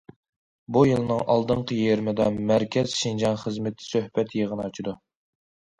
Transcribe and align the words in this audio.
بۇ 0.77 0.81
يىلنىڭ 0.91 1.21
ئالدىنقى 1.33 1.77
يېرىمىدا، 1.81 2.27
مەركەز 2.53 2.99
شىنجاڭ 3.03 3.39
خىزمىتى 3.47 3.87
سۆھبەت 3.93 4.37
يىغىنى 4.41 4.69
ئاچىدۇ. 4.69 5.01